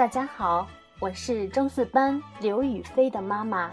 [0.00, 0.66] 大家好，
[0.98, 3.70] 我是中四班刘雨飞的妈妈，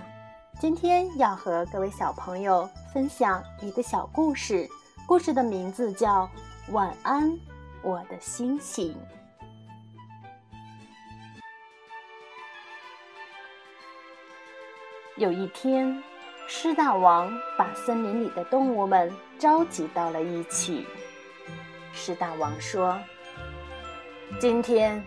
[0.60, 4.68] 今天要和各位小朋友分享一个小故事，
[5.08, 6.30] 故事的名字叫
[6.74, 7.32] 《晚安，
[7.82, 8.94] 我的星星》。
[15.16, 16.04] 有一天，
[16.46, 19.10] 狮大王把森林里的动物们
[19.40, 20.86] 召集到了一起。
[21.94, 23.00] 狮大王说
[24.42, 25.02] ：“今天。”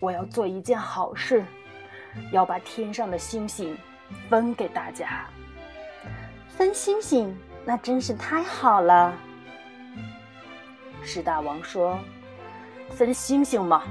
[0.00, 1.44] 我要做一件好事，
[2.32, 3.76] 要把天上的星星
[4.28, 5.26] 分给大家。
[6.48, 9.12] 分星星，那真是太好了。
[11.02, 11.98] 狮大王说
[12.90, 13.82] ：“分星星嘛，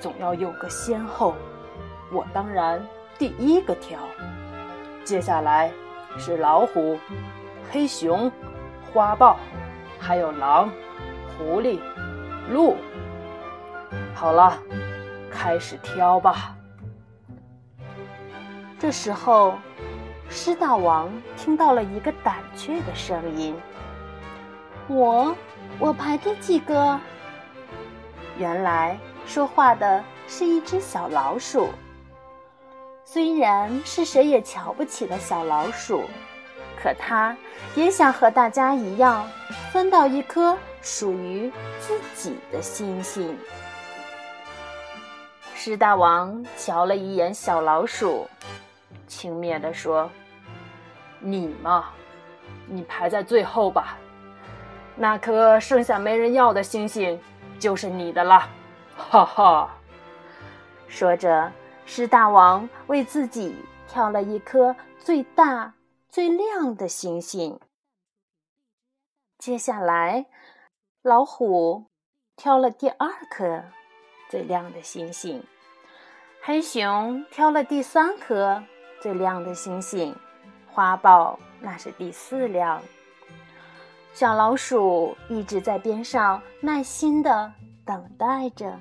[0.00, 1.34] 总要有个先后。
[2.12, 2.84] 我当然
[3.18, 4.00] 第一个挑。
[5.04, 5.70] 接下来
[6.18, 6.98] 是老虎、
[7.70, 8.30] 黑熊、
[8.92, 9.36] 花豹，
[9.98, 10.70] 还有狼、
[11.38, 11.78] 狐狸、
[12.50, 12.76] 鹿。
[14.12, 14.60] 好了。”
[15.36, 16.56] 开始挑吧。
[18.78, 19.58] 这时候，
[20.30, 23.54] 狮大王听到了一个胆怯的声音
[24.88, 25.36] ：“我，
[25.78, 26.98] 我排第几个？”
[28.38, 31.68] 原来说话的是一只小老鼠。
[33.04, 36.04] 虽然是谁也瞧不起的小老鼠，
[36.82, 37.36] 可它
[37.74, 39.28] 也想和大家一样，
[39.70, 43.38] 分到一颗属于自己的星星。
[45.68, 48.28] 狮大王瞧了一眼小老鼠，
[49.08, 50.08] 轻蔑地说
[51.18, 51.86] ：“你嘛，
[52.68, 53.98] 你排在最后吧。
[54.94, 57.20] 那颗剩下没人要的星星，
[57.58, 58.48] 就是你的了。”
[58.96, 59.76] 哈哈。
[60.86, 61.50] 说着，
[61.84, 63.56] 狮大王为自己
[63.88, 65.74] 挑了一颗最大、
[66.08, 67.58] 最亮的星星。
[69.36, 70.26] 接下来，
[71.02, 71.86] 老虎
[72.36, 73.64] 挑了第二颗
[74.30, 75.42] 最亮的星星。
[76.46, 78.62] 黑熊挑了第三颗
[79.00, 80.14] 最亮的星星，
[80.68, 82.80] 花豹那是第四亮。
[84.12, 87.52] 小老鼠一直在边上耐心的
[87.84, 88.78] 等待着，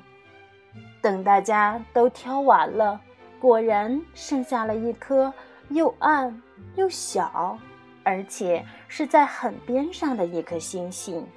[1.02, 3.02] 等大家都挑完了，
[3.40, 5.34] 果然剩下了一颗
[5.70, 6.40] 又暗
[6.76, 7.58] 又小，
[8.04, 11.28] 而且是在很边上的一颗星星。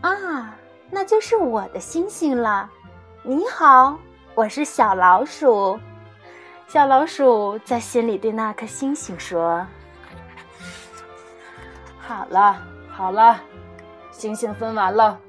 [0.00, 0.56] 啊，
[0.88, 2.70] 那就是我的星星了！
[3.22, 3.98] 你好。
[4.34, 5.78] 我是小老鼠，
[6.66, 9.66] 小老鼠在心里对那颗星星说
[12.00, 12.56] ：“好了，
[12.88, 13.38] 好了，
[14.10, 15.20] 星星分完了，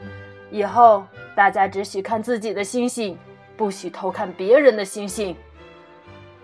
[0.49, 1.05] 以后
[1.35, 3.19] 大家只许看自己的星星，
[3.57, 5.35] 不许偷看别人的星星。”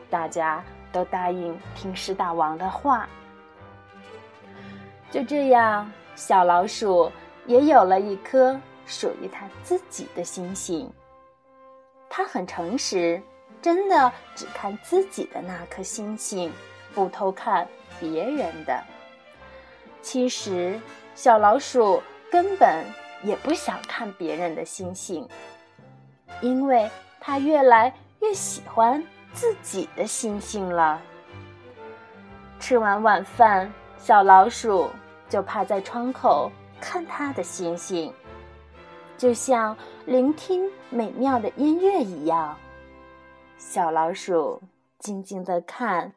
[0.09, 0.61] 大家
[0.91, 3.07] 都答应听狮大王的话。
[5.09, 7.09] 就这样，小老鼠
[7.45, 10.91] 也有了一颗属于它自己的星星。
[12.09, 13.21] 他很诚实，
[13.61, 16.51] 真的只看自己的那颗星星，
[16.93, 17.67] 不偷看
[17.99, 18.83] 别人的。
[20.01, 20.79] 其实，
[21.13, 22.83] 小老鼠根本
[23.23, 25.27] 也不想看别人的星星，
[26.41, 29.03] 因为它越来越喜欢
[29.33, 30.99] 自己的星星了。
[32.59, 34.89] 吃完晚饭，小老鼠
[35.29, 38.13] 就趴在窗口看它的星星。
[39.19, 42.57] 就像聆听美妙的音乐一样，
[43.57, 44.61] 小老鼠
[44.97, 46.13] 静静的看，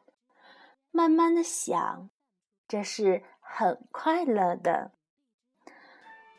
[0.89, 2.09] 慢慢的想，
[2.65, 4.91] 这是很快乐的。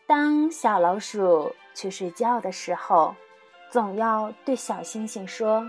[0.07, 3.15] 当小老鼠去睡觉的时候，
[3.71, 5.63] 总要对小星星说：“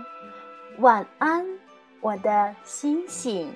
[0.80, 1.46] 晚安，
[2.00, 3.52] 我的星星。”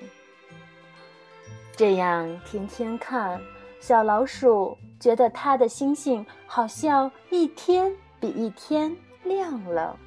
[1.75, 3.41] 这样天天看。
[3.81, 9.97] 小老鼠觉得它的星星好像一天比一天亮了，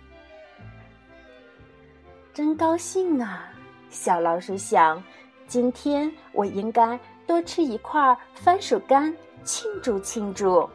[2.33, 3.53] 真高兴啊！
[3.91, 5.03] 小老鼠想，
[5.49, 6.97] 今天我应该
[7.27, 9.13] 多吃一块番薯干
[9.43, 10.71] 庆祝庆祝。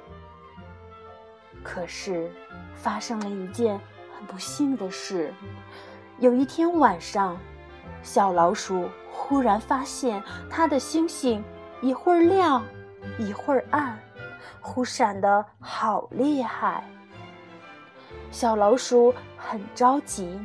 [1.63, 2.29] 可是，
[2.75, 3.79] 发生了一件
[4.13, 5.33] 很不幸的事。
[6.17, 7.37] 有一天晚上，
[8.03, 11.41] 小老鼠忽然发现它的星星
[11.81, 12.61] 一会儿亮。
[13.17, 13.99] 一会儿暗，
[14.61, 16.83] 忽闪的好厉害。
[18.31, 20.39] 小老鼠很着急，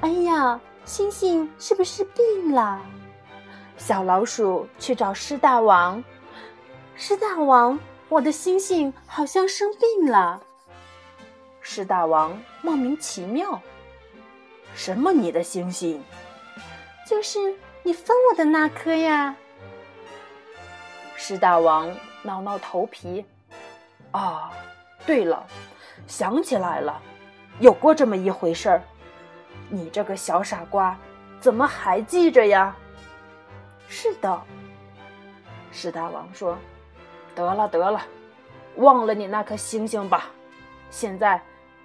[0.00, 2.80] 哎呀，星星是不是病了？
[3.76, 6.02] 小老鼠去找狮大王，
[6.94, 7.78] 狮大王，
[8.08, 10.40] 我的星星好像生病了。
[11.60, 13.60] 狮大王莫名其妙，
[14.74, 16.02] 什么你的星星？
[17.06, 17.38] 就是
[17.82, 19.36] 你分我的那颗呀。
[21.16, 23.24] 狮大王挠挠头皮，
[24.10, 24.52] 啊，
[25.06, 25.46] 对了，
[26.06, 27.00] 想起来了，
[27.60, 28.82] 有过这么一回事儿。
[29.70, 30.98] 你这个小傻瓜，
[31.40, 32.76] 怎么还记着呀？
[33.88, 34.42] 是的，
[35.70, 36.58] 狮大王说
[37.34, 38.00] ：“得了得了，
[38.76, 40.30] 忘了你那颗星星吧。
[40.90, 41.42] 现在，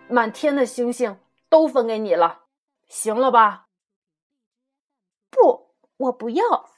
[0.08, 1.18] 满天的星星
[1.50, 2.42] 都分给你了，
[2.88, 3.68] 行了吧？”
[5.30, 6.70] 不，我不要。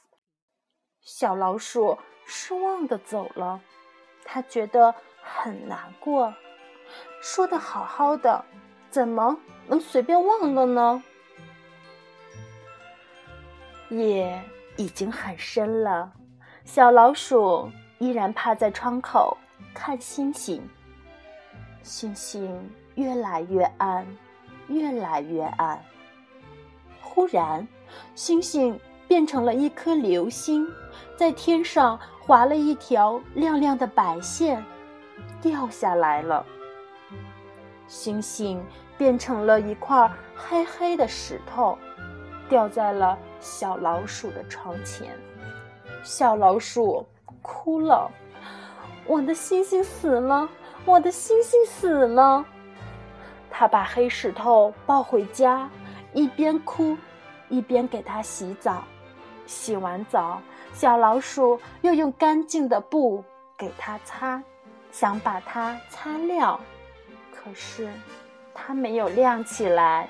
[1.00, 3.60] 小老鼠失望的走了，
[4.24, 6.32] 他觉得很难过。
[7.20, 8.44] 说的好好的，
[8.90, 9.36] 怎么
[9.66, 11.02] 能随便忘了呢？
[13.90, 14.42] 夜
[14.76, 16.12] 已经很深了，
[16.64, 19.36] 小老鼠依然趴在窗口
[19.74, 20.66] 看星星。
[21.82, 24.06] 星星越来越暗，
[24.68, 25.84] 越来越暗。
[27.02, 27.66] 忽然，
[28.14, 30.66] 星星变成了一颗流星，
[31.16, 32.00] 在天上
[32.32, 34.64] 划了一条亮亮的白线，
[35.42, 36.42] 掉下来了。
[37.86, 38.64] 星星
[38.96, 41.76] 变成了一块黑黑的石头，
[42.48, 45.14] 掉在了小老鼠的床前。
[46.02, 47.06] 小老鼠
[47.42, 48.10] 哭了
[49.06, 50.48] ：“我的星星死了，
[50.86, 52.42] 我的星星死了。”
[53.52, 55.68] 他把黑石头抱回家，
[56.14, 56.96] 一边哭，
[57.50, 58.82] 一边给它洗澡。
[59.44, 60.40] 洗完澡，
[60.72, 63.22] 小老鼠又用干净的布
[63.56, 64.42] 给它擦，
[64.90, 66.58] 想把它擦亮。
[67.30, 67.90] 可是，
[68.54, 70.08] 它没有亮起来。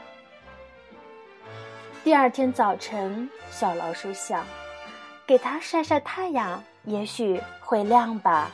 [2.04, 4.44] 第二天早晨，小老鼠想，
[5.26, 8.50] 给它晒晒太阳，也许会亮吧。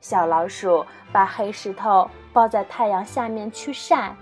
[0.00, 4.14] 小老鼠把黑石头抱在太阳下面去晒，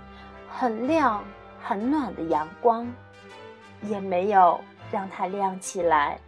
[0.49, 1.23] 很亮、
[1.61, 2.87] 很暖的阳光，
[3.83, 4.59] 也没有
[4.91, 6.19] 让它亮起来。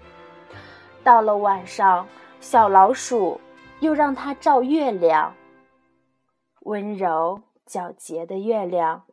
[1.04, 2.08] 到了晚上，
[2.40, 3.40] 小老鼠
[3.82, 5.34] 又让它照月亮。
[6.62, 9.04] 温柔皎洁的月亮，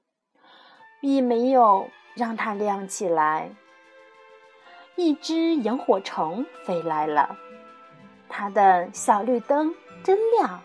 [1.01, 3.51] 也没有让它亮起来。
[4.95, 7.37] 一只萤火虫飞来了，
[8.29, 10.61] 它的小绿灯真亮。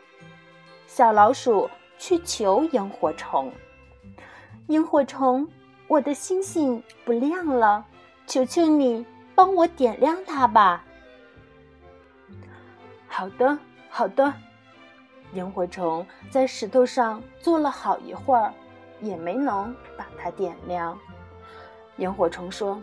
[0.85, 1.67] 小老鼠
[1.97, 3.51] 去求萤火虫
[4.67, 5.47] ：“萤火虫，
[5.87, 7.83] 我的星星不亮了，
[8.27, 10.85] 求求你帮我点亮它吧。
[13.15, 13.57] ”“好的，
[13.89, 14.33] 好的。”
[15.31, 18.53] 萤火虫在石头上坐了好一会儿，
[18.99, 20.99] 也没能把它点亮。
[21.95, 22.77] 萤火虫说：“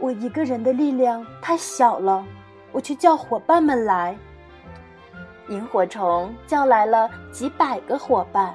[0.00, 2.24] 我一个人的力量太小了，
[2.72, 4.16] 我去叫伙伴们来。”
[5.48, 8.54] 萤火虫叫来了几百个伙伴，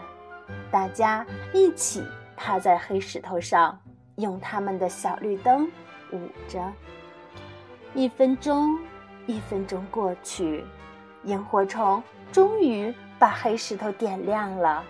[0.72, 2.04] 大家一起
[2.36, 3.80] 趴在黑石头上，
[4.16, 5.70] 用他们的小绿灯
[6.12, 6.60] 舞着。
[7.94, 8.76] 一分钟，
[9.28, 10.66] 一分钟过去，
[11.24, 12.02] 萤火虫。
[12.32, 14.84] 终于把黑石头点亮了，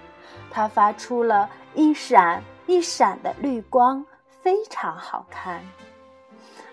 [0.51, 4.05] 它发出了一闪一闪的绿光，
[4.41, 5.61] 非常好看。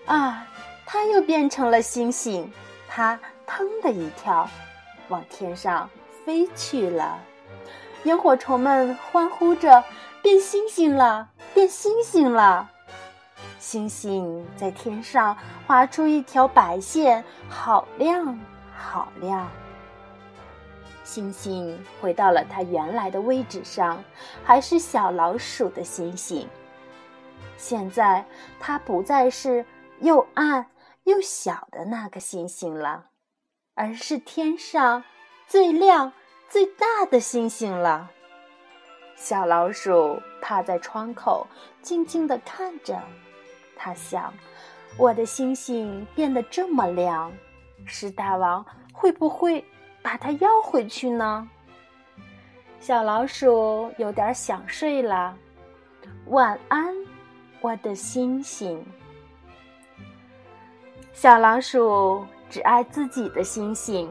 [0.05, 0.45] 啊，
[0.85, 2.51] 它又变成了星星，
[2.87, 4.49] 它腾的一跳，
[5.07, 5.89] 往天上
[6.25, 7.17] 飞去了。
[8.03, 9.83] 萤火虫们欢呼着
[10.21, 12.69] ：“变星星了，变星星了！”
[13.57, 15.35] 星星在天上
[15.65, 18.37] 划出一条白线，好亮，
[18.87, 19.49] 好亮。
[21.03, 24.01] 星星回到了它原来的位置上，
[24.43, 26.47] 还是小老鼠的星星。
[27.57, 28.25] 现在
[28.59, 29.65] 它不再是
[29.99, 30.65] 又暗
[31.03, 33.07] 又小的那个星星了，
[33.75, 35.03] 而是天上
[35.47, 36.13] 最亮
[36.49, 38.09] 最大的星星了。
[39.15, 41.47] 小老鼠趴在窗口，
[41.81, 43.01] 静静地看着。
[43.75, 44.33] 它想：
[44.97, 47.31] 我的星星变得这么亮，
[47.85, 49.63] 狮大王会不会？
[50.03, 51.49] 把它要回去呢。
[52.79, 55.35] 小老鼠有点想睡了，
[56.27, 56.95] 晚安，
[57.59, 58.81] 我的星星。
[61.11, 64.09] 小老鼠只爱自己的星星，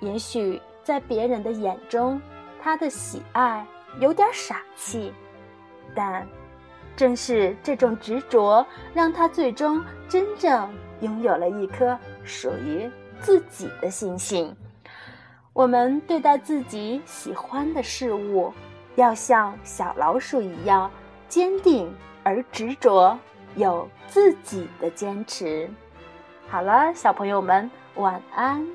[0.00, 2.20] 也许在别人的眼中，
[2.62, 3.66] 它的喜爱
[3.98, 5.12] 有点傻气，
[5.92, 6.24] 但
[6.96, 10.68] 正是这种执着，让他最终真正
[11.00, 14.56] 拥有了一颗属于自己的星星。
[15.52, 18.52] 我们对待自己喜欢的事物，
[18.94, 20.90] 要像小老鼠一样
[21.28, 23.18] 坚定而执着，
[23.54, 25.68] 有自己的坚持。
[26.48, 28.66] 好了，小朋友们，晚安。